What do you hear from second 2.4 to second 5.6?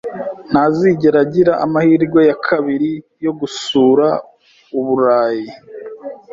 kabiri yo gusura Uburayi